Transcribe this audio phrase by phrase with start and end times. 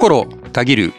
[0.00, 0.92] 心たぎる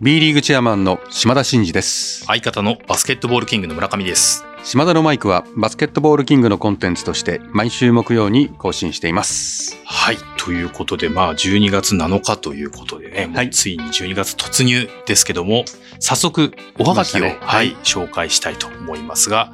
[0.00, 2.24] B リーグチェアマンの島田真二です。
[2.24, 4.44] 相方のバスケットボールキングの村上です。
[4.62, 9.76] 島田のマイクはバスケットボールキングのコンテンツとして毎週木曜に更新しています。
[9.84, 10.18] はい。
[10.36, 15.64] ということで、まあ、12月7日ということでね、もうついに12月突入ですけども、
[15.98, 17.38] 早速、おはがきを、ね。
[17.40, 19.52] はい、紹介したいと思いますが、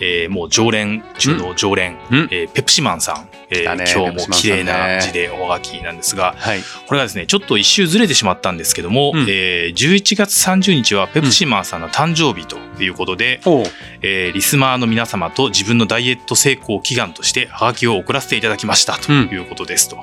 [0.00, 2.28] えーもう常連中の常連、うん。
[2.32, 6.60] えーペプシマンさん、えー今日も綺麗な字でおはがきなんですが、はい。
[6.86, 9.26] これがですね、ちょっと一周ずれてしまったんですけども、うん。
[9.28, 13.66] えー11月30日はペプシマンさんの誕生日ということで、おう。
[14.02, 19.96] えーリスナーの皆様と自分のダイエット成功を祈願としてハガキを送らせていただきましたということですと。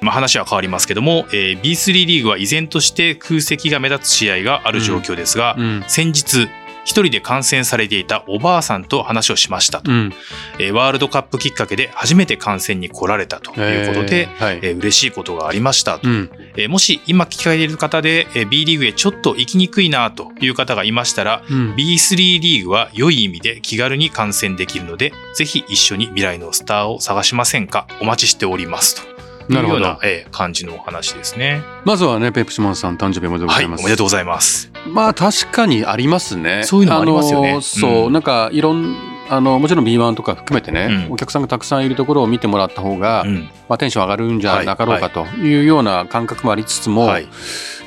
[0.00, 5.84] まあ、話は変わりますけども、えー B3 リーグは依然として空席が目立つ試合がある状況ですが、うん。
[5.86, 6.48] 先日
[6.88, 10.14] 一人で観戦されていたおばあさんと話をしましたと、うん。
[10.58, 14.58] えーワールドカップきっかけで初めて観戦に来られたということで、えーはい。
[14.62, 16.08] えー嬉しいことがありましたと。
[16.08, 16.30] うん。
[16.56, 21.74] えーもし今聞かれている方で、えー B リーグへちょっと行きにくいなという方がいましたら、うん。
[21.74, 27.86] B3 リーグは良い意味で気軽に観戦できるので、ぜひ一緒に未来のスターを探しませんか？
[28.00, 29.17] お待ちしておりますと。
[29.48, 31.62] いうなるほどような、えー感じのお話ですね。
[31.84, 34.72] まずはねペプシマンさん誕生日おめでとうごはい、おざいます、めでとうございます。
[34.92, 36.62] まあ確かにありますね。
[36.64, 38.96] そういうのもありますよねそう、うんなんかいろん
[39.30, 43.48] あのもちろん B1 とか含めてね、うんお客さんがたくさんいるところを見てもらった方が、うん。
[43.68, 47.28] まあ、テンション上がるんじゃなかろうかというような感覚もありつつも、はい。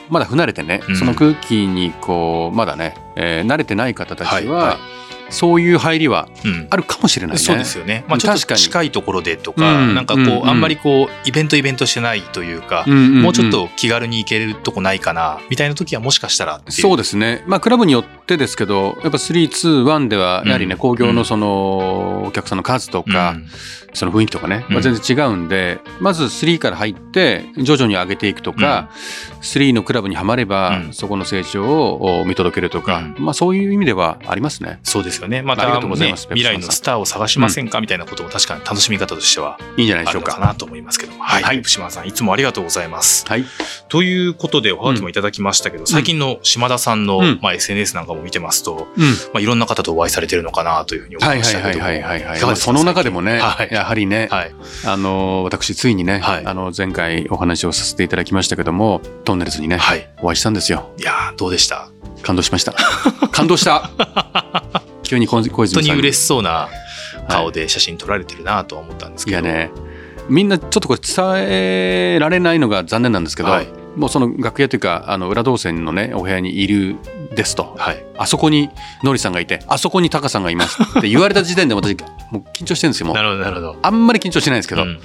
[0.09, 5.00] まだ不慣れてね、うんその空気にこうまだね、えー慣れてない方たちは、はいはい
[5.31, 6.67] そういう入りはうん。
[6.69, 7.39] あるかもしれないね。
[7.39, 8.03] そうですよね。
[8.07, 16.61] まあちょっと近いところでとか、うんなんかこう、うんうんあんまりこう、イベントイベントしてないというか、うんうんうんもうちょっと気軽に行けるとこないかな、みたいな時はもしかしたら。
[16.69, 23.35] そうですね、まあ、クラブによってですけど、やっぱ3、2、1では、やはりね、うん興行のそのお客さんの数とうんか、
[23.93, 28.89] その雰囲気とかね、まあ、うん全然違うんで、まず3から入って、徐々に上げていくとか、
[29.41, 34.79] 3のクラブにはまれば、うんそこの成長を見届けるとか、うんまあ、そういう意味ではありますね。
[34.83, 35.41] そうですよね。
[35.41, 40.33] また、ありがとうございねます未来のスターを探しませんか、みたいなことも確かに楽しみ方としてはいいんじゃないでしょうか。
[40.33, 41.23] かなと思いますけども。
[41.23, 41.43] はい。
[41.43, 43.25] はい島田さん、いつもありがとうございます。
[43.27, 43.45] はい。
[43.89, 49.03] ということで、おはがきもいただきましたけど、最近の島田さんの、うんまあ、SNS なんかも見てますと、うん。
[49.05, 51.85] まあ、いろんな方とお会いされてるのかなというふうに思はいいましたけども。
[51.85, 52.39] はいはいはいはいはい。
[52.39, 54.51] かがですかその中でもね、はいやはりね、はい。
[54.85, 60.09] あの、私ついにね、はいあの、前回お話をさせていただきましたけども、トンネルズにね、はい。
[60.21, 60.91] お会いしたんですよ。
[60.97, 61.89] いやーどうでした？
[62.21, 62.73] 感動しました。
[63.31, 63.89] 感動した。
[65.03, 66.69] 急に小泉さんに嬉しそうな
[67.27, 69.39] 顔で写真撮られてるなとは思ったんですけど。
[69.39, 69.71] いやね、
[70.29, 76.95] みんなちょっとこれ伝えられないのが残念なんですけど、はいもうその楽屋というか、あの裏動線のね、お部屋にいる
[77.35, 78.03] ですと、はい。
[78.17, 78.69] あそこに
[79.03, 81.97] ノリさんがいて、あそこにタカさんがいますって言われた時点で私、
[82.31, 83.21] もう緊張してるんですよ、な。
[83.21, 83.75] るほど、なるほど。
[83.81, 84.97] あんまり緊張しないんですけど、うんうん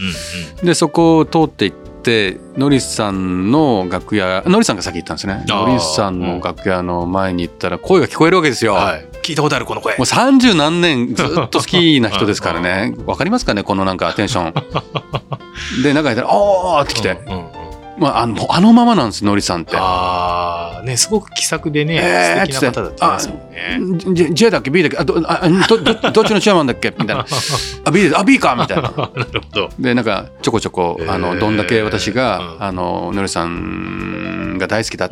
[0.60, 0.66] うん。
[0.66, 5.44] で、そこを通っていって、ノリさんの楽屋、ノリさんが先行ったんですね。
[5.48, 8.74] ノリさんの楽屋の前に行ったら声が聞こえるわけですよ。
[8.74, 9.08] はい。
[9.22, 9.96] 聞いたことある、この声。
[9.96, 12.94] もう三十何年ずっと好きな人ですからね。
[13.06, 15.82] わかりますかねこのなんかテンション。
[15.82, 17.18] で、中にいたら、おーって来て。
[17.26, 17.65] うんうんうん
[17.98, 19.76] まあ、あの、あのままなんです、のりさんって。
[19.76, 24.32] ああ、ね、すごく気さくでね、えー素敵な方だったんですもんね。
[24.34, 24.98] J, だっけ ?B だっけ？
[24.98, 26.94] あどあどどどっちのチェアマンだっけ？
[26.98, 27.24] みたいな。
[27.84, 28.82] あ、B であ、B かみたいな。
[28.92, 29.70] なるほど。
[29.78, 35.08] で、なんか、ちょこちょこ、あの、えーどんだけ私が、うんあの、のりさんが大好きだっ。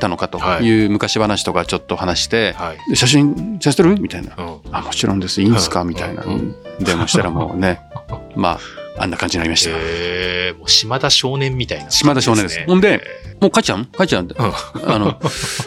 [0.00, 2.90] たのかとはいいう昔話とかちょっと話して、はい。
[2.90, 4.00] で写真、写真撮る？
[4.00, 4.32] みたいな。
[4.36, 5.40] うんあ、もちろんです。
[5.42, 5.82] いいんですか？
[5.82, 6.54] うんみたいなうん。
[6.80, 7.80] 電話したらもうね、
[8.36, 8.58] まあ、
[9.02, 9.70] あんな感じになりました。
[9.72, 13.02] えー、もう島田少年みたいな、島田少年ですほんで、
[13.40, 15.18] もう帰っちゃう帰っちゃううんあの、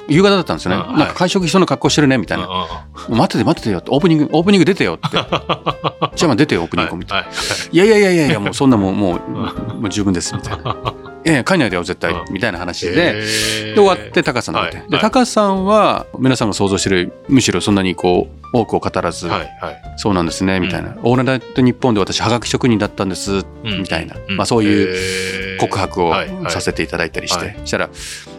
[0.08, 0.78] 夕方だったんですよね。
[0.78, 2.46] うんはいなんか会食一緒の格好してるね、みたいな。
[2.46, 5.18] うん待ってて待っててよって、オープニング、オープニング出てよって。
[5.18, 7.28] じゃあまあ出てよ、オープニングみたいな。
[7.28, 7.36] はい
[7.72, 11.13] いやいやいやいやいや、もうそんなもん、もう、もう十分です、みたいな。
[11.26, 12.92] いやいや、帰んないでよ、絶対う、みたいな話で。
[12.92, 14.78] でで、終わって、タカさんが出て。
[14.78, 19.82] で、はいはいタカさんは、皆さんが想像してる、むしろそんなにこう、多くを語らず、はいはい。
[19.98, 20.96] そうなんですね、みたいな。
[21.02, 23.44] オールナイトニッポンで私、はがき職人だったんです、うん
[23.80, 24.16] みたいな。
[24.28, 26.14] うんまあそういうう告白を
[26.50, 27.90] させていただいたりして、したら、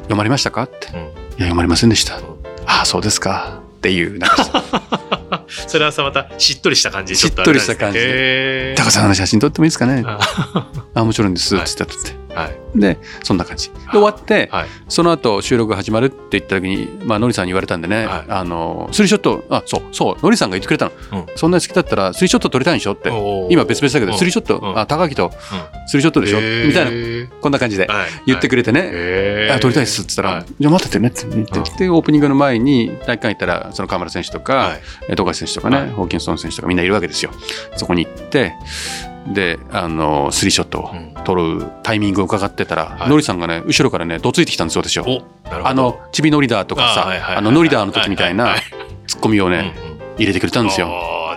[0.02, 0.88] 読まれましたかって。
[0.94, 2.18] うんいや、読まれませんでした。
[2.18, 2.22] ん
[2.66, 3.60] ああ、そうですか。
[3.78, 8.04] っていう、なんか、 それはさ、またしっとりした感じでしっとりした感じで。
[8.06, 10.02] でタカさんの写真撮ってもいいですかね？
[10.06, 10.18] あ
[10.94, 11.56] あ、もちろんです。
[11.56, 12.24] って撮って。
[12.34, 12.56] はい。
[12.74, 13.68] で、そんな感じ。
[13.70, 14.66] で、終わって、はい。
[14.88, 18.24] その後収録が始まるって言った時に、まあ、ノリさんに言われたんでね、はい。
[18.28, 20.92] あの、スリーショット、あ、そう、そう、ノリさんが言ってくれたの。
[21.12, 21.26] うん。
[21.36, 23.10] そんなに好きだったら、スリーショット撮りたいんでしょって。
[23.50, 24.18] 今別々だけど、うん。
[24.18, 24.78] スリーショット、うん。
[24.78, 25.88] あ、高木とうん。
[25.88, 26.66] スリーショットでしょ、へー。
[26.66, 26.84] みたい
[27.30, 27.86] な、こんな感じで
[28.26, 30.44] 言ってくれてね、へーあ撮りたいですっつったら、はい。
[30.58, 31.26] じゃあ待っててねって。
[31.28, 34.80] 言ってきて、オープニングの前に体育館行ったらその河村選手とか、はい。
[35.10, 35.90] え富樫選手とかね、はい。
[35.90, 37.30] ホーキンソン選手とかみんないるわけですよ。
[37.76, 38.54] そこに行って
[39.26, 41.14] であのスリーショットをうん。
[41.24, 43.08] 取るタイミングを伺ってたら、はい。
[43.08, 45.02] ノリさんがね後ろからねどついてきたんですよ私を。
[45.04, 45.68] おなるほど。
[45.68, 48.56] あのちびノリダーとかさあのノリダーの時みたいな
[49.06, 49.74] ツッコミをね、
[50.18, 50.90] 入れてくれたんですよ。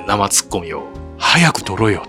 [0.08, 0.84] 生ツッコミを。
[1.20, 2.04] 早く取ろうよ。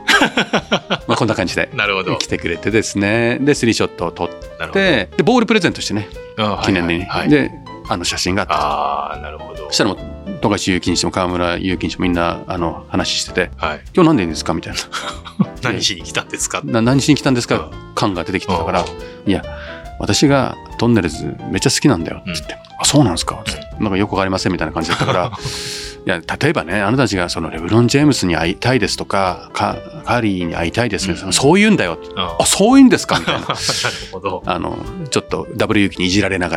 [1.07, 1.71] まあこんな感じで
[2.19, 3.39] 来てくれてですね。
[3.41, 7.29] でスリーショットを取ってでボールプレゼントしてねあ記念にね、はい。
[7.29, 7.51] で
[7.89, 9.67] あの写真があってああなるほど。
[9.67, 9.99] そしたらもう
[10.41, 14.75] 富樫勇樹にしても河村勇樹にしてもみんなあの話しててはい「今日何でいいんですか?」みたい
[15.63, 16.61] 何しに来たんですか？
[16.65, 17.71] なな何しに来たんですか？
[17.95, 18.85] 感が出てきてたから
[19.27, 19.43] 「いや
[19.99, 23.69] 私がトンネルズめっちゃ好きなんだよ」っつって「あそうなんですか?」つって。
[23.81, 25.31] なんかよくわかりませんみたいな感じだったから
[26.07, 31.97] いや例えばねあなたたちがそのレブロン・ジェームスに会いたいですとかカカリーに会いたいですね、うんそう言うんだよ。
[32.17, 33.19] ああそういうんですか？
[33.21, 33.41] みたいな。
[33.43, 33.55] なる
[34.11, 34.43] ほど。
[34.47, 34.77] あの
[35.11, 36.57] ちょっと W 勇気にいじられなが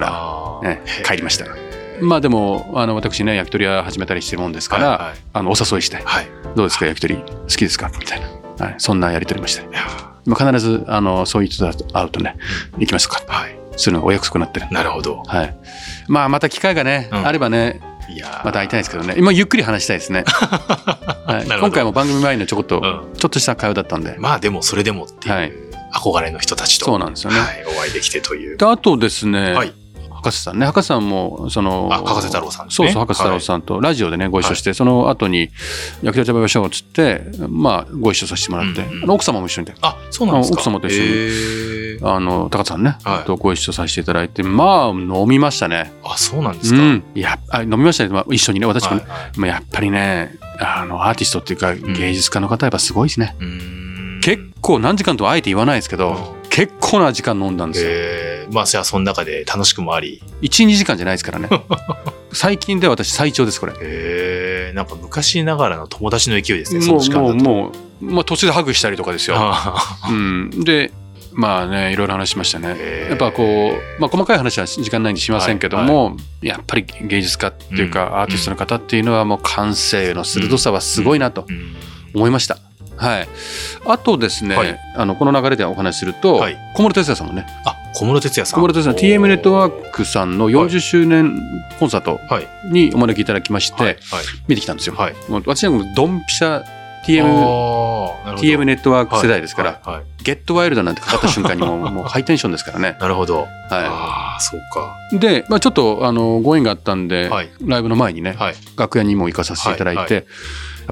[0.64, 1.46] ら、ね帰りました
[2.02, 5.16] まあでもあの私ね焼き鳥屋始めたりしてるもんですから、はいはい。
[5.34, 7.16] あのお誘いしてはい「どうですか焼き鳥？
[7.16, 9.66] 好きですか?」みたいな、はい、そんなやり取りまして
[10.26, 12.38] 必ずあのそういう人と会うとね
[12.78, 13.22] 行きますか。
[13.28, 13.62] はい。
[13.78, 14.68] するのがお約束になってる。
[14.70, 15.24] なるほど。
[15.26, 15.58] はい、
[16.08, 17.26] まあまた機会がね、うん。
[17.26, 18.46] あればねいやー。
[18.46, 19.16] また会いたいですけどね。
[19.18, 25.54] 今ゆっくり話したいですね、 はい、今回も番組前のちょこっと、うちょっとした会話だったんで、まあでもそれでもっていう、はい。
[25.94, 26.86] 憧れの人たちと。
[26.86, 28.58] そうなんですよね、はい、お会いできてという。
[28.58, 29.74] であとですね、はい
[30.22, 30.66] 博士さんね。
[30.66, 32.72] 博士さんもそのあ博士太郎さんね。
[32.72, 35.50] そうそう博士太郎さんとラジオでねご一緒して、その後に
[36.04, 40.60] 焼き鳥食べましょうっつってまあご一緒させてもらって、うんうん奥様も一緒にあそうなんですか。
[40.60, 43.26] あ奥様と一緒にあの高田さんね、はい。
[43.26, 45.92] とご一緒させていただいてまあ飲みましたね。
[46.04, 49.40] あそうなんでうすか、ん、いやあ飲みましたね、まあ、一緒にね私もね、はいはい。
[49.40, 54.22] まあ、やっぱりねあのアーティストっていうか芸術家の方やっぱすごいですね、うーん。
[54.22, 56.50] 結構何時間とはあえて言わないですけど、うん。
[56.50, 60.22] 結構な時間飲んだんですよ、えーまあじゃあその中で楽しくもあり。
[60.42, 61.50] 12時間じゃないですからね。
[62.34, 63.74] 最近では私最長ですこれ。
[63.82, 67.36] えー、なんか昔ながらの友達の勢いですねそもうの時間だと。
[67.36, 67.72] もうも
[68.02, 70.92] う、まあ、途中でハグしたりとかですよ、あうん、で
[71.34, 73.08] まあねいろいろ話しましたね。
[73.10, 78.20] やっぱこう、まあ、細かい話は時間ないんでしませんけども、やっぱり芸術家っていうか、うん。
[78.20, 81.46] アーティストの方っていうのはもう感性の鋭さはすごいなと
[82.14, 82.58] 思いました。
[82.98, 83.28] はい、
[83.86, 84.80] あとですね、はい。
[84.96, 86.58] あのこの流れでお話しすると、はい。
[86.76, 88.60] 小室哲哉さんもねあ小室哲哉さん。
[88.60, 91.38] 小室哲哉さん TM ネットワークさんの40周年
[91.80, 92.48] コンサートはい。
[92.70, 93.94] にお招きいただきまして、はい。
[93.94, 93.98] はい。
[94.48, 94.96] 見てきたんですよ。
[94.96, 95.16] はい。
[95.30, 96.64] もう私はもうドンピシャ
[97.06, 97.24] TM,
[98.38, 99.82] TM ネットワーク世代ですから、はい。
[99.86, 99.96] はい。
[99.98, 102.96] はいゲットワイルドなんてかかった瞬間にもう もうハイテンションですからね。
[103.00, 103.42] なるほど。
[103.42, 104.96] はああそうか。
[105.12, 107.50] い、で、まあ、ちょっとあのご縁があったんで、はい。
[107.66, 108.56] ライブの前にね、はい。
[108.78, 110.14] 楽屋にも行かさせていただいて、はい。
[110.14, 110.26] はやっ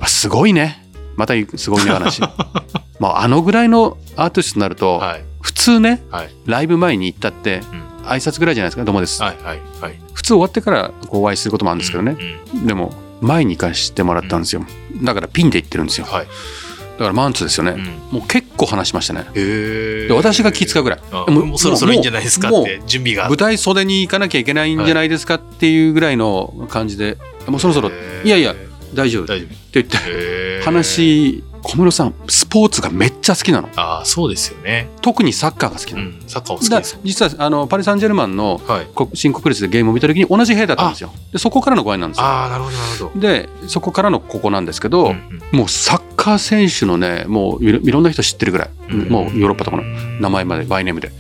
[0.02, 0.84] ぱすごいね。
[1.16, 2.22] またすごいね話。
[3.00, 6.30] まああのぐらいのアーティストになると、はい普通ねはい。
[6.46, 7.90] ライブ前に行ったってうん。
[8.06, 10.00] 挨拶ぐらいじゃないですかどうもです、はいはいはい。
[10.14, 12.18] 普通終わってからこうお会いすることもあるんですけどね、
[12.54, 12.68] うんうん。
[12.68, 12.92] でも
[13.22, 14.66] 前に行かしてもらったんですよ、
[15.04, 16.06] だからピンで行ってるんですよ。
[16.06, 16.26] はい。
[16.26, 18.20] だからマンツーですよね、うん。
[18.20, 19.26] もう結構話しましたね。
[19.36, 21.00] へえで私が気使うぐらい。
[21.12, 23.28] あもうそろそろいいんじゃないですかって準備が。
[23.28, 27.90] 舞台袖に行かなきゃいけないんじゃないですかっていうぐらいの感じでもうそろそろ
[28.24, 28.30] い。
[28.30, 28.56] やいや
[28.94, 29.50] 大丈夫って大丈夫。
[29.74, 33.70] 言って話小室さんスポーツがめっちゃ好きなの。
[33.76, 34.90] ああそうですよね。
[35.02, 37.00] 特にサッカーが好きなの、うんサッカーお好きだです。
[37.04, 38.88] 実はあのパリ・サンジェルマンのはい。
[38.94, 41.12] こ新国立でゲームを見た時に同じ部屋だったんですよ。
[41.32, 42.26] でそこからのご縁なんですよ。
[42.26, 43.20] ああなるほどなるほど。
[43.20, 45.58] でそこからのここなんですけど、うんうん。
[45.58, 51.12] もうサッカー選手のねもういろんな人知ってるぐらい、もうヨーロッパとかのうん名前までバイネームで。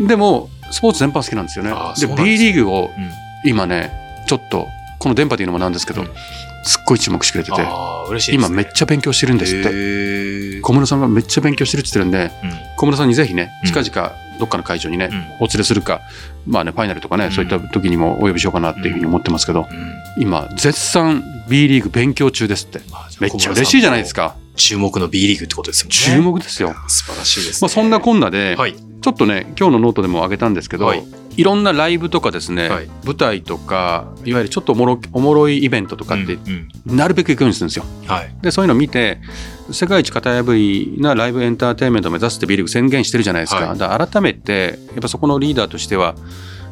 [0.00, 1.70] でもスポーツ全般好きなんですよね。
[1.70, 3.48] でです B リーグをうん。
[3.48, 3.92] 今ね
[4.26, 4.66] ちょっと
[4.98, 6.08] この電波でいうのもなんですけど、うん
[6.68, 7.62] すっごい注目してくれてて。
[7.62, 7.68] ね。
[8.32, 10.60] 今めっちゃ勉強してるんですって。
[10.60, 12.76] 小室さんがめっちゃ勉強してるって言ってるんでうん。
[12.76, 13.72] 小室さんにぜひねうん。
[13.72, 15.18] 近々どっかの会場にね、うん。
[15.40, 16.02] お連れするか
[16.46, 17.32] まあねファイナルとかね、うん。
[17.32, 22.80] そういった時にもお呼びしようかなっていうふうに思ってますけど、うん今絶賛 B リーグ勉強中ですって
[23.20, 25.94] めっちゃ嬉しいじゃないですか注目の B リーグってことですもんね。
[25.96, 27.66] 注目ですよ、素晴らしいですね。
[27.66, 28.74] まあ、そんなこんなで、はい。
[29.00, 31.04] ちょっとね今日のノートでも挙げたんですけど、はい。
[31.36, 32.88] い、ろんなライブとかですね、はい。
[33.04, 36.96] 舞台とかいわゆるちょっとおもろおもろいイベントとかって、うんうん。
[36.96, 37.84] なるべく行くようにするんですよ。
[38.06, 38.34] はい。
[38.42, 39.20] でそういうのを見て
[39.70, 43.78] 世界一型破りなライブエンターテインメントを目指すって B リーグ宣言してるじゃないですか,、はい。
[43.78, 46.16] だから改めてやっぱそこのリーダーとしては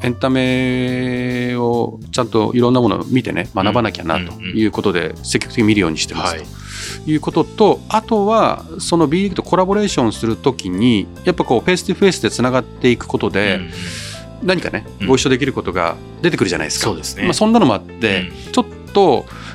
[0.07, 6.45] エンタメをちゃんといろんなものを見てね学ばなきゃなということで積極的に見るようにしてますはい。
[7.05, 13.61] ということとあとはその B リーグとコラボレーションするときにやっぱこうフェイス2フェイスでつながっていくことで、
[14.43, 15.07] 何かねうん。
[15.09, 16.87] ご一緒できることが出てくるじゃないですか、
[17.25, 18.71] まあ、そんなのもあって、ちょっと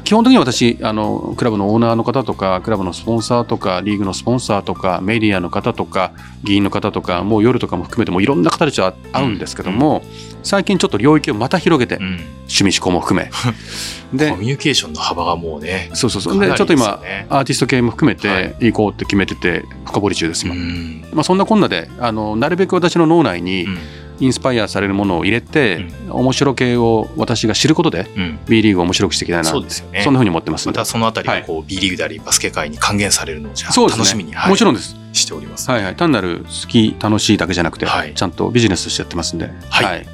[0.03, 6.11] 基本的に私あのクラブのオーナーの方とかクラブのスポンサーとかリーグのスポンサーとかメディアの方とか
[6.43, 10.03] 議員の方とかもう夜とかも含めてもいろんな方たちは会うんですけども、
[10.43, 12.19] 最近ちょっと領域をまた広げて、うん。
[12.51, 13.29] 趣味思考も含め。
[14.13, 15.89] でコミュニケーションの幅がもうね。
[15.93, 16.39] そうそうそう。
[16.39, 18.53] でちょっと今アーティスト系も含めはい。
[18.55, 21.05] て行こうって決めてて深掘り中です今、うん。
[21.13, 23.77] まあ、そんなこんなであのなるべく私の脳内にうん
[24.21, 28.39] インスパイアされるものを入れて、面白系を私が知ることでうん。
[28.47, 30.01] B リーグを面白くしていきたいなそうですよね。
[30.03, 30.67] そんなふうに思ってます。
[30.67, 34.49] またそのあたりがこう B リーグでありバスケ界に還元されるのをじゃ楽しみに、はい。
[34.49, 34.95] もちろんです。
[35.13, 35.69] しております。
[35.69, 38.13] はいはい、単なる好き楽しいだけじゃなくて、はい。
[38.13, 40.07] ちゃんとビジネスとしてやってますんで、はい。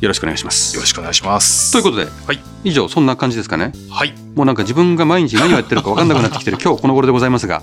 [0.00, 0.74] よろしくお願いします。
[0.74, 1.72] よろしくお願いします。
[1.72, 2.40] ということで、はい。
[2.64, 3.72] 以上そんな感じですかね。
[3.90, 4.14] はい。
[4.34, 7.62] もうなんか自分が毎日何をやってるか分かんなくなってきてる今日この頃でございますが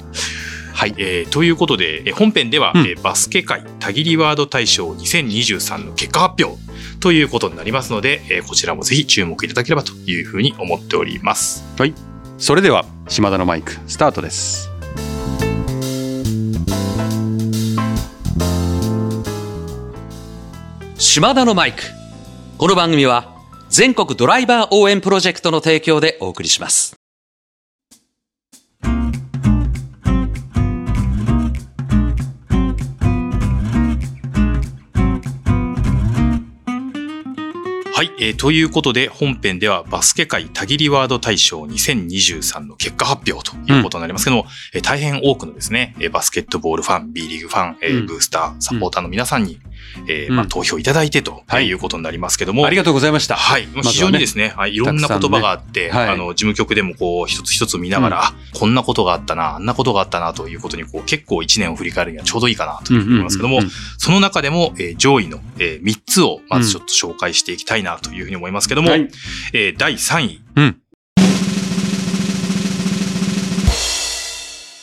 [0.80, 6.58] はい、えーということで、えー本編では、うんえーバスケ界たぎりワード大賞2023の結果発表
[7.02, 11.66] ということになりますので、えーこちらもぜひ注目いただければというふうに思っております。
[12.38, 14.70] それでは島田のマイクスタートです
[20.98, 21.84] 島田のマイク。
[22.58, 23.36] この番組は
[23.68, 26.99] 全国ドライバー応援プロジェクトの提供でお送りします。
[38.00, 49.60] はい、えーということで本編ではバスケ界たぎりワード大賞2023の結果発表ということになりますけども、えー大変多くのですね、えーバスケットボールファン、B リーグファン、えブースター、サポーターの皆さんに、
[50.08, 51.68] えーまあ、うん投票いただいてとはい。
[51.68, 53.36] いうことになりますけども、ありがとうございました。
[53.36, 53.68] はい。
[53.84, 56.10] 非常にですね、はい、いろんな言葉があって、ねはい。
[56.10, 63.74] あの、事務局でもこう、一つ一つ見ながら、あこんなことがあったな、あんなことがあったな、ということに、こう、結構一年を振り返るにはちょうどいいかな、と思いますけども、うんうんうん。
[63.98, 69.08] その中でも、えー上位の、え3つを、まずちょっと紹介していきたいな、というふうに思いますけども、はい。
[69.54, 70.42] えー第3位。
[70.56, 70.78] うん。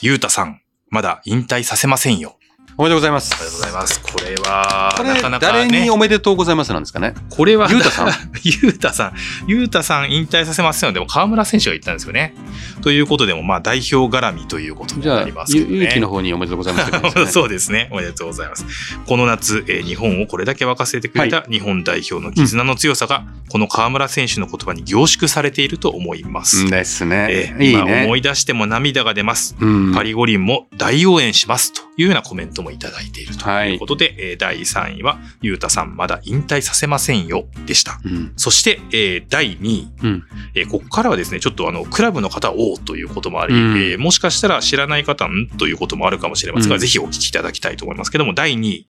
[0.02, 0.60] ゆうたさん、
[0.90, 2.36] まだ引退させませんよ。
[2.78, 4.00] おめでとうございますありがとうございます。
[4.02, 7.14] これは、これなかなか誰ねにおめでとうございますなんですかね？
[7.30, 8.08] これは、ゆうたさん
[8.44, 9.12] ゆうたさん、
[9.46, 10.92] ゆうたさん引退させますよ。
[10.92, 12.34] でも河村選手が言ったんですよね。
[12.82, 15.72] ということでも、まあ代表絡みということになりますけどね。
[15.74, 17.88] ゆゆうきの方におめでとうございますね そうですね。
[17.92, 18.66] おめでとうございます。
[19.06, 26.68] この夏、えー日本をこれだけ沸かせてくれた日本代表の絆の強さが、この河村選手の言葉に凝縮されていると思います。
[26.68, 29.56] ですねえー今いいね思い出しても涙が出ます。
[29.58, 38.00] うんパリ五輪も大応援しますというようなコメントもいただいているということで、えー第3位は、ゆうたさんまだ引退させませんよでした。
[38.04, 38.32] うん。
[38.36, 40.24] そして、えー第2位、うん。
[40.54, 43.60] えーここからはですね、ちょっとあの、クラブの方、おーということもあり、うん。
[43.78, 46.80] えーもしかしたら知らない方、んということもあるかもしれませんが、うん。
[46.80, 48.10] ぜひお聞きいただきたいと思います。
[48.10, 48.88] けども、第2位。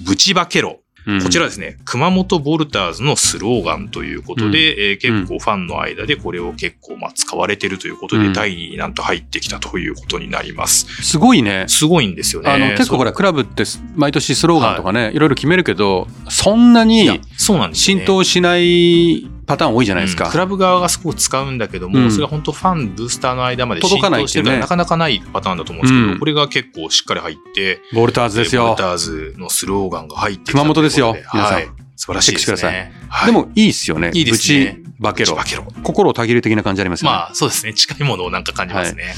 [0.00, 0.80] ブチバケロ。
[1.06, 1.22] うん。
[1.22, 8.32] こちらですね、熊本ボルターズのスローガンということで、えー結構ファンの間でこれを結構まあ使われているということで、うん。
[8.32, 10.86] 第2位になんと入ってきたということになります。
[11.02, 11.64] すごいね。
[11.68, 12.50] すごいんですよね。
[12.50, 18.02] あの結構ほら、らクラブって毎年スローガンとかね、い、ろいろ決めるけどそんなにそうなんですよね。
[18.02, 20.30] 浸透しないパターン多いじゃないですか、うん。
[20.32, 22.10] クラブ側がすごく使うんだけども、うん。
[22.10, 26.18] それが本当ファン、ブースターの間まで届かない浸透してるからっていうねなかなかないパターンだと思うんですけど、うん。
[26.18, 28.64] これが結構しっかり入って、ボルターズですよ。
[28.64, 31.16] ボルターズのスローガンが入って熊本ですよ。
[31.32, 31.54] 皆さん。
[31.54, 31.68] はい。
[31.96, 32.92] 素晴らしいですね。
[33.08, 33.26] はい。
[33.26, 34.10] でもいいっすよね。
[34.12, 34.80] いいですね。
[34.98, 37.74] バケロバケロ心をたぎる的な感じありますよね、まあそうですね。
[37.74, 39.04] 近いものをなんか感じますね。
[39.04, 39.14] はい。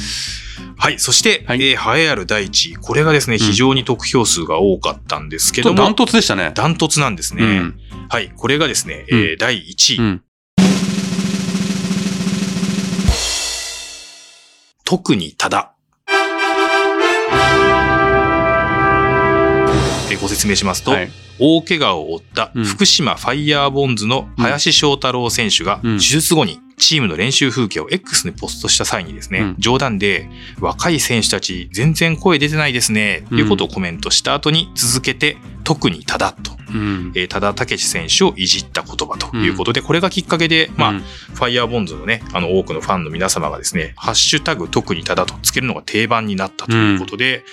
[0.98, 2.76] そして、はいえー栄えある第一位。
[2.76, 7.44] これがですね、非常に得票数が多かったんですけども、ダントツでしたねダントツなんですね。
[7.44, 8.32] うんはい。
[8.36, 9.98] これがですね、うんえー第1位。
[9.98, 10.22] うん
[14.84, 15.72] 特にただ。
[20.10, 21.10] えーご説明しますと、はい
[21.40, 29.54] 大怪我を負ったうん福島ファイヤーボンズの林翔太郎選手がうん手術後にチームの練習風景を X にポストした際にですね、うん。
[29.58, 30.28] 冗談で
[30.60, 36.57] 若い選手たち全然声出てないですね、ということをコメントした後に続けて特にただと、うん
[37.14, 47.44] えー、多田武史選手をいじった言葉ということで、これがきっかけで、まあ、うんファイヤーボンズのね、あの多くのファンの皆様がですね、ハッシュタグ特にただとつけるのが定番になったということで、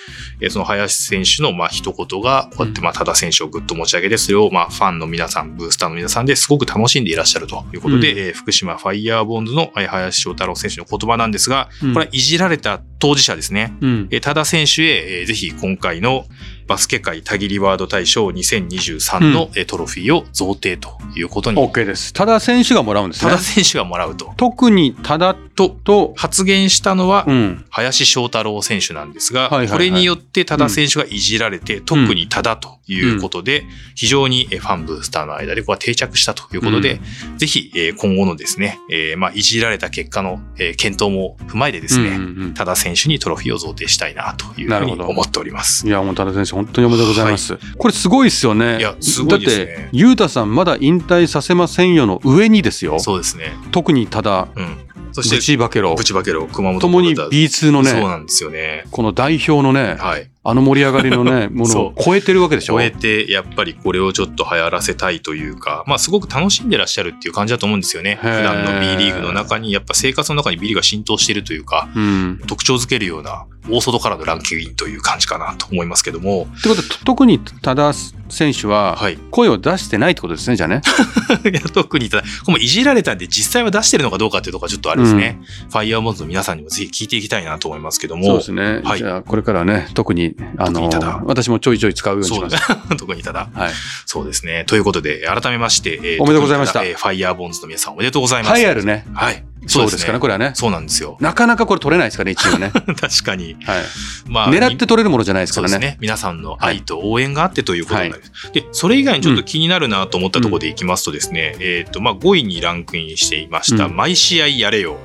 [0.42, 8.20] えーその林選手のまあ一言が、こうやってまあ多田選手をぐっと持ち上げて、それをまあファンの皆さん、ブースターの皆さんですごく楽しんでいらっしゃるということで、うん。
[8.20, 11.94] えー福島ファイヤーボンズのえー林翔太郎選手の言葉なんですが、うん。
[11.94, 13.74] これはいじられた当事者ですね。
[13.82, 14.08] うん。
[14.12, 16.26] えー多田選手へ、えーぜひ今回の、
[16.68, 22.12] バスケ界タギリワード大賞2023の、えトロフィーを贈呈ということに、OK です。
[22.14, 23.42] 多田選手がもらうんですね多田。
[23.42, 24.34] 選手がもらうと。
[24.38, 27.66] 特に多田と、と、発言したのは、うん。
[27.70, 33.66] 林翔太郎選手なんですが、これによって多田選手がいじられて、特に多田ということで、
[33.96, 37.00] 非常にえファンブースターの間でここは定着したということで、
[37.38, 45.86] ぜひえー今後のですね、えーまあ、いじられた結果のえー検討も踏まえてですね、うんうんうん多田選手にトロフィーを贈呈したいなというふうに思っております。
[45.88, 47.58] いや、もう多田選手、本当におめでとうございます。
[47.78, 48.80] これすごいですよね。
[48.80, 53.00] いやすごいですねだって、ゆうたさんまだ引退させませんよの上にですよ。
[53.00, 53.54] そうですね。
[53.72, 54.78] 特に多田、うん。
[55.12, 58.86] そブして、チバケロブ、チバケロ、熊本ともにポルタ B2 のね、そうなんですよね。
[58.92, 60.30] この代表のね、はい。
[60.48, 62.76] あの盛り上がりのね、 ものを超えてるわけでしょ？
[62.76, 68.20] 超えて、やっぱりこれをちょっと流行らせたいというか、まあすごく楽しんでらっしゃるっていう感じだと思うんですよね。
[68.22, 72.42] 普段の B リーグの中に、やっぱ生活の中に B リーグが浸透しているというか、うん。
[72.46, 77.94] 特徴づけるような大外からのランキングという感じかなと思いますけども、ってことで、と特に多田
[78.30, 79.18] 選手ははい。
[79.32, 80.82] 声を出してないってことですね、じゃあね。
[81.52, 85.40] いや特にただ、これもいじられたんで実際は出してるのかどうかっていうところがちょっとあれですね。
[85.70, 88.26] ファイヤーモンズの皆さんにもぜひ聞いていきたいなと思いますけども。
[88.26, 88.82] そうですね。
[88.84, 90.90] はいじゃあ、これからはね、特に、あの
[91.26, 92.58] 私もちょいちょい使うようにしそうます。
[92.98, 93.50] 特にただ。
[93.54, 93.72] はい。
[94.06, 94.64] そうですね。
[94.66, 98.62] ということで、改めまして、えーおめでとうございましたえーファイヤーボンズの皆さんおめでとうございます。
[98.62, 99.06] 栄えあるね。
[99.14, 99.44] はい。
[99.68, 100.52] そうですかね、これはね。
[100.54, 101.18] そうなんですよ。
[101.20, 102.72] なかなかこれ取れないですからね、一応ね。
[103.00, 103.56] 確かに。
[103.64, 103.84] はい。
[104.28, 105.74] まあ、狙って取れるものじゃないですからね。
[105.74, 105.98] そうですね。
[106.02, 108.52] 皆さんの愛と応援があってということになります。
[108.52, 114.98] で、それ以外にちょっと気になるなと思ったところでいきますとですね、えっ、と、まあ、5位にランクインしていました、うん毎試合やれよ。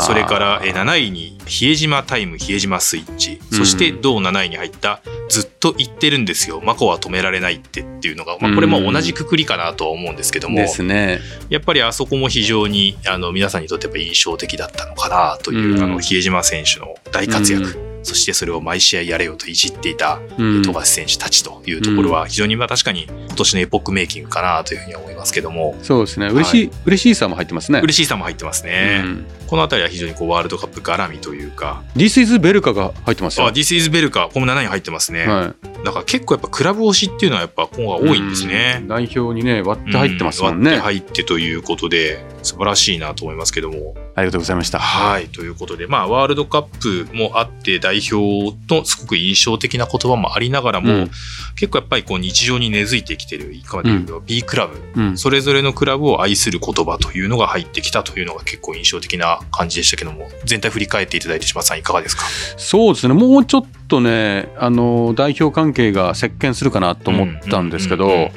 [0.00, 3.40] それから、えー7位に、比江島タイム、比江島スイッチ。
[3.50, 6.60] そして、うん同7位に入った、ずっと言ってるんですよ。
[6.62, 11.20] マコは止められないってっていうのが、まあ、これも同じくくりかなとは思うんですけども、ですね。
[11.48, 17.87] やっぱりあそこも非常に、あの、皆さんにとってやっぱ印象的だったのかなという、うんあの、比江島選手の大活躍。
[18.02, 26.28] うそしてそれを毎試合やれよといじっていたうん富樫選手たちというところは非常にまあ確かに今年のエポックメイキングかなというふうには思いますけども、そうですね。
[26.28, 27.80] 嬉しい、嬉しいさも入ってますね。
[27.80, 29.02] 嬉しさも入ってますね。
[29.04, 33.50] うんこのあたりは非常にこうワールドカップ絡みというか、This is ベルカが入ってますあ、よ。
[33.50, 35.26] This is ベルカ、この7位に入ってますね。
[35.26, 38.88] はだから結構やっぱクラブ推しっていうのはやっぱ今後は多いんですねうん。
[38.88, 40.72] 代表にね、割って入ってますもんね。
[40.76, 43.94] う割って入ってということで、素晴らしいなと思いますけども。
[44.18, 44.78] ありがとうございました。
[44.78, 45.28] はい。
[45.28, 51.10] ということで、まあ、ワールドカップもあって、代表のすごく印象的な言葉もありながらも、うん
[51.58, 55.18] 結構やっぱりこう日常に根付いてきてる、いかまで言うと B クラブ、うん。
[55.18, 62.22] それぞれのクラブを愛する言葉というのが入ってきたというのが結構印象的な感じでしたけども、全体振り返っていただいて島田さんいかがですか？
[62.56, 63.14] そうですね。
[63.14, 68.30] もうちょっとね、あの、代表関係が席巻するかなと思ったんですけど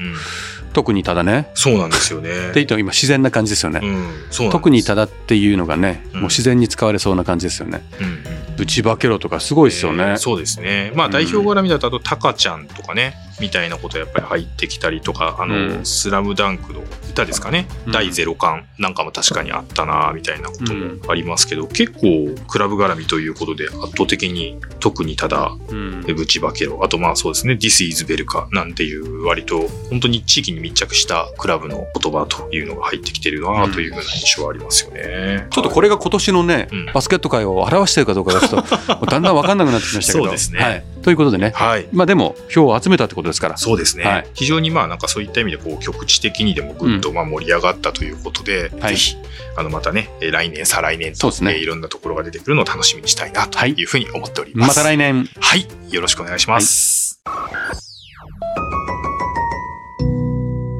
[0.74, 1.50] 特にただね。
[1.54, 2.30] そうなんですよね。
[2.30, 3.82] って言っても今自然な感じですよね。
[3.84, 7.82] うん、そう特にただっていうのがね、うんもう自然に使われそうな感じですよね。
[8.00, 10.18] うんうんブチバケロとかすごいですよねえー。
[10.18, 10.92] そうですね。
[10.94, 15.86] まあうん代表絡みだと、あと、タカちゃんとかね、みたいなことやっぱり入ってきたりとか、あの、うん。
[15.86, 17.92] スラムダンクの歌ですかね、うん。
[17.92, 26.02] 第ゼロ巻なんかも確かにあったな、みたいなこともありますけど、結構クラブ絡みということで圧倒的に、特にただ、うん。
[26.02, 35.48] ブチバケロ、あとまあそうですね、This is ベルカなんていう割と本当に地域に密着したクラブの言葉というのが入ってきてるなというふうな印象はありますよね。
[35.52, 36.86] ちょっとこれが今年のね、うん。
[36.94, 40.26] バスケット界を表しているかどうかがちょっとだんだん分かんなくなってきましたけど。
[40.26, 40.60] そうですね。
[40.60, 40.84] はい。
[41.02, 41.88] ということでね、はい。
[41.92, 43.58] まあでも票を集めたってことですから。
[43.58, 49.16] そうですね、はい非常にまあなんかそういった意味でこう局地的にでもぐっとまあ盛り上がったということで、はいぜひ
[49.58, 54.68] あのまたねえー来年再来年とそうですねえーいろんなところが出てくるのを楽しみにしたいなというふうに思っておりま。
[54.68, 55.28] ますた来年。
[55.40, 57.22] はいよろしくお願いします。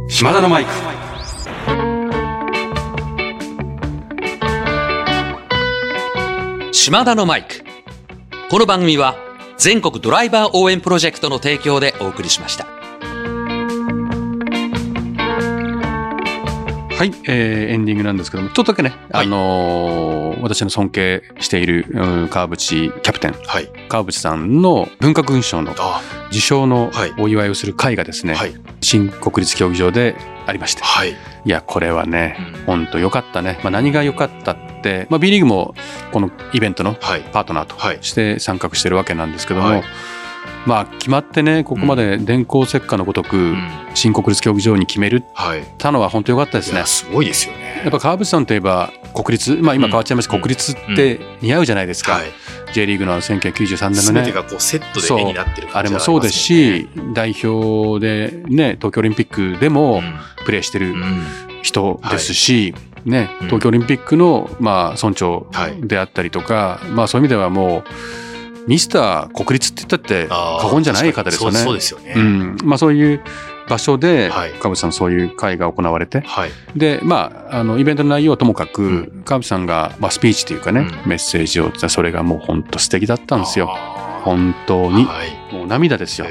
[0.10, 0.72] 島田のマイク。
[6.74, 7.64] 島田のマイク。
[8.50, 9.16] この番組は
[9.62, 12.66] 全国ドライバー応援プロジェクトの提供でお送りしました。
[12.66, 12.72] は
[17.06, 23.70] い、えーエンディングなんですけども、ちょっとだけね、はいあのー私の尊敬しているうん川淵キャプテン、はい。
[23.88, 30.16] 川淵さんの文化勲章のあ受賞のはいお祝いをする会がですね、はい新国立競技場で
[30.48, 31.12] ありまして、はい。
[31.12, 33.60] いや、これはね、うん本当良かったね。
[33.62, 34.71] まあ、何が良かったって、
[35.10, 35.76] まあ、B リーグも
[36.12, 37.22] このイベントのはい。
[37.32, 38.00] パートナーとはい。
[38.02, 39.84] して参画してるわけなんですけども、はい。
[40.66, 43.70] まあ決まってねここまで電光石火のごとく、うん。
[43.94, 45.64] 新国立競技場に決めるはい。
[45.78, 46.84] たのは本当良かったですね。
[46.86, 47.82] すごいですよね。
[47.84, 50.42] やっぱ川淵さんといえば国立まあ今変わっちゃいました、うん。
[50.42, 52.26] 国立って似合うじゃないですか、はい。
[52.74, 54.32] J リーグの1993年のね。
[54.32, 60.02] がこうセットで絵になってるあ感じがれもそうですし、代表でね東京オリンピックでも
[60.46, 61.02] プレーしてるうん。
[61.02, 67.84] うん人ですし、ね、うん東京オリンピックの、まあ、村長はいであったりとか、まあ、そういう意味ではもう
[68.68, 71.60] ミスター国立って言ったって過言じゃない方ですよね。
[71.60, 72.14] そうですよね。
[72.16, 73.22] うんまあ、そういう
[73.68, 76.52] 場所で、はい川淵さんそういう会が行われて、はい。
[76.76, 83.68] で、まあ、あの、イベントの内容はともかく、うん川淵さんが、まあ、スピーチというかね、うんメッセージを、それがもう本当素敵だったんですよ。
[84.24, 85.06] 本当に。
[85.06, 85.54] はい。
[85.54, 86.28] もう涙ですよ。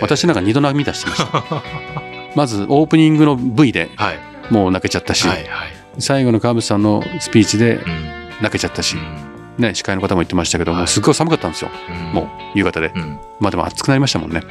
[0.00, 1.44] 私なんか二度涙してました。
[2.36, 4.18] まず、オープニングの V ではい。
[4.50, 5.36] もう泣けちゃったし、はい。
[5.38, 5.79] はい。
[5.98, 8.20] 最後の川淵さんのスピーチでうん。
[8.40, 11.70] 泣けちゃったし、うんね、司会の方も言ってましたけども、はいすっごい寒かったんですよ。
[11.90, 12.22] うんも
[12.54, 12.92] う、夕方で。
[12.94, 13.18] うん。
[13.38, 14.42] まあでも暑くなりましたもんね。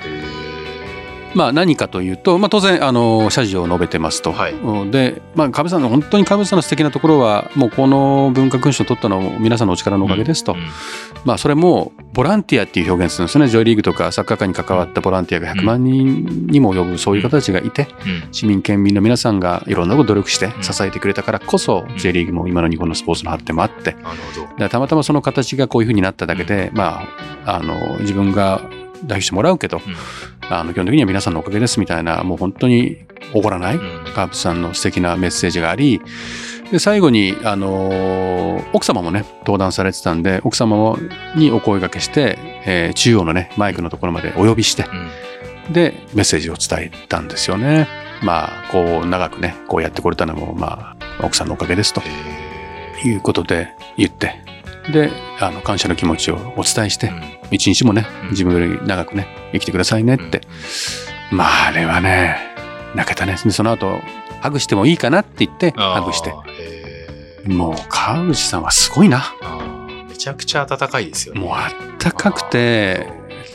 [1.31, 4.31] へまあ何かというと、まあ当然、あの、謝辞を述べてますと。
[4.31, 10.53] はいうんで、まあ、カさんの、本当にカさんの素敵なところは、もうこの文化勲章を取ったのも皆さんのお力のおかげですと。
[10.53, 10.63] ーうん
[11.25, 13.49] まあそれも、ボランティアっていう表現するんですよね。
[13.49, 24.41] ジョイリーグとかサッカー界に関わったボランティアが100万人にも及ぶそういう方たちがいて、うん市民県民の皆さんがいろんなことを努力してん支えてくれたからこそ、ん J リーグも今の日本のスポーツの発展もあって、なるほど。
[24.41, 27.03] だからたまたまその形がこういうふうになっただけで、ま
[27.45, 28.61] あ、あの、自分が
[29.05, 29.95] 代表してもらうけど、うん。
[30.53, 32.97] あの、基本的には皆さんのおかげですみたいな、もう本当に
[33.33, 34.13] おごらない、うん。
[34.13, 36.01] カープさんの素敵なメッセージがあり、
[36.71, 40.99] で、最後に、あのー奥様もね、登壇されてたんで、奥様も
[41.35, 44.85] にお声掛けして、えー中央のね、マイクのところまでお呼びして、
[45.67, 45.73] うん。
[45.73, 47.87] で、メッセージを伝えたんですよね。
[48.21, 54.35] まあ、こう、長くね、こうやってこれたのも、まあ、奥さんのおかげですとへいうことで言って、
[54.91, 57.11] で、あの、感謝の気持ちをお伝えして
[57.51, 60.41] 一日もねうん、自分より長くね、生きてくださいねって。
[61.31, 62.37] まあ、あれはね、
[62.95, 63.37] 泣けたね。
[63.43, 63.99] で、その後、
[64.41, 66.33] ハグしてもいいかなって言って、ハグして。。
[67.45, 69.23] もう、川口さんはすごいな。
[70.07, 71.41] めちゃくちゃ温かいですよね。
[71.41, 73.07] もう、あったかくて、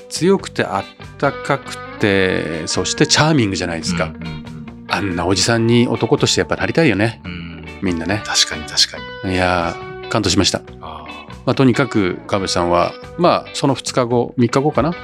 [0.08, 0.84] 強くてあっ
[1.18, 4.04] たかくて、そしてチャーミングじゃないですか。
[4.04, 4.44] うんうん
[4.86, 7.20] あんなおじさんに男としてやっぱなりたいよね。
[7.24, 7.44] うんうん
[7.82, 8.22] みんなね。
[8.24, 9.34] 確かに確かに。
[9.34, 10.62] いやー、感動しました。
[10.80, 11.03] あ
[11.46, 14.94] まあ、とにかく、川口さんは、まあ、その2日後、3日後かな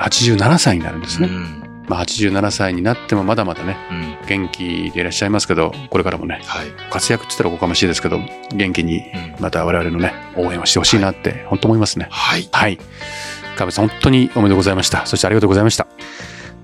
[0.00, 1.28] ？87歳になるんですね。
[1.28, 6.66] ーうんまあ、87歳になってもまだまだね、うん元気でいらっしゃいますけど、これからもね、はい。
[6.90, 8.20] 活躍って言ったらおこがましいですけど、
[8.54, 12.08] 元気にうんまた我々のね、応援をしてほしいなって、本当思いますね。
[12.10, 12.46] はい。
[12.52, 12.78] はい。
[13.70, 15.06] さん、本当におめでとうございました。
[15.06, 15.86] そしてありがとうございました。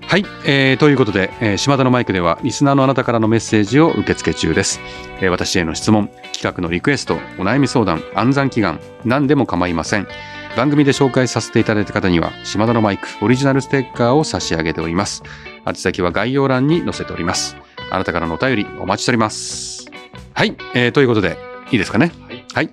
[0.07, 4.79] はい、えーということで、えー島田のマイクではリスナーのあなたからのメッセージを受付中です、
[5.19, 10.07] えー私への質問企画のリクエストお悩み相談暗算祈願何でも構いません。
[10.55, 15.21] 番組で紹介させていただいた方には島田のマイクオリジナルステッカーを差し上げております。
[15.67, 17.57] 宛先は概要欄に載せております。
[17.89, 19.87] あなたからのお便りお待ちしております。
[20.33, 21.37] はい、えーということで
[21.71, 22.11] いいですかね？
[22.53, 22.69] はい、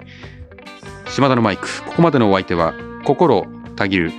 [1.08, 4.12] 島田のマイクここまでのお相手は心たぎる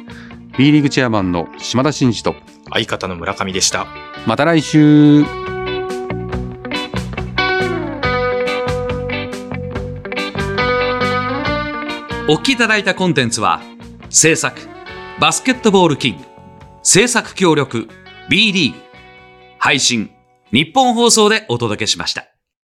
[0.58, 2.36] B リーグチェアマンの島田真二と
[2.74, 3.88] 相方の村上でした。
[4.26, 5.24] また来週
[12.26, 13.62] お聞きいただいたコンテンツは
[14.10, 14.58] 制作
[15.20, 16.24] バスケットボールキング
[16.82, 17.90] 制作協力
[18.30, 18.80] B リーグ
[19.60, 20.10] 配信
[20.52, 22.33] 日本放送でお届けしました。